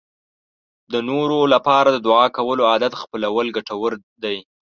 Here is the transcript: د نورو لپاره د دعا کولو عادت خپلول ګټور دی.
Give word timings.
د 0.91 0.95
نورو 1.09 1.39
لپاره 1.53 1.89
د 1.91 1.97
دعا 2.07 2.25
کولو 2.37 2.63
عادت 2.71 2.93
خپلول 3.01 3.45
ګټور 3.57 3.91
دی. 4.23 4.37